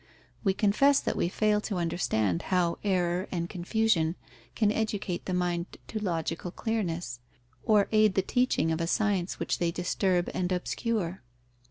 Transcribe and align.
We 0.43 0.55
confess 0.55 0.99
that 0.99 1.15
we 1.15 1.29
fail 1.29 1.61
to 1.61 1.75
understand 1.77 2.41
how 2.49 2.79
error 2.83 3.27
and 3.31 3.47
confusion 3.47 4.15
can 4.55 4.71
educate 4.71 5.25
the 5.27 5.33
mind 5.35 5.77
to 5.89 5.99
logical 5.99 6.49
clearness, 6.49 7.19
or 7.61 7.87
aid 7.91 8.15
the 8.15 8.23
teaching 8.23 8.71
of 8.71 8.81
a 8.81 8.87
science 8.87 9.37
which 9.39 9.59
they 9.59 9.69
disturb 9.69 10.27
and 10.33 10.51
obscure. 10.51 11.21